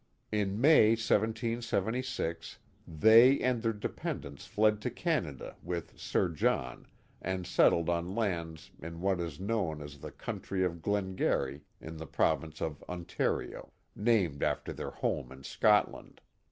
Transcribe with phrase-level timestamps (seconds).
[0.31, 2.57] In May, 1776,
[2.87, 6.87] they and their dependants fled to Canada with Sir John
[7.21, 12.07] and settled on lands in what is known as the county of Glengarry in the
[12.07, 16.19] province of Ontario, named after their home in Scotland.